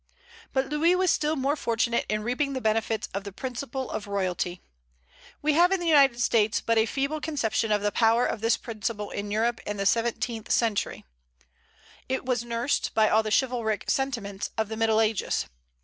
But 0.51 0.65
Louis 0.69 0.95
was 0.95 1.11
still 1.11 1.35
more 1.35 1.55
fortunate 1.55 2.07
in 2.09 2.23
reaping 2.23 2.53
the 2.53 2.59
benefits 2.59 3.07
of 3.13 3.23
the 3.23 3.31
principle 3.31 3.91
of 3.91 4.07
royalty. 4.07 4.63
We 5.43 5.53
have 5.53 5.71
in 5.71 5.79
the 5.79 5.85
United 5.85 6.19
States 6.21 6.59
but 6.59 6.79
a 6.79 6.87
feeble 6.87 7.21
conception 7.21 7.71
of 7.71 7.83
the 7.83 7.91
power 7.91 8.25
of 8.25 8.41
this 8.41 8.57
principle 8.57 9.11
in 9.11 9.29
Europe 9.29 9.61
in 9.63 9.77
the 9.77 9.85
seventeenth 9.85 10.51
century; 10.51 11.05
it 12.09 12.25
was 12.25 12.43
nursed 12.43 12.95
by 12.95 13.09
all 13.09 13.21
the 13.21 13.29
chivalric 13.31 13.91
sentiments 13.91 14.49
of 14.57 14.69
the 14.69 14.75
Middle 14.75 14.99
Ages. 14.99 15.45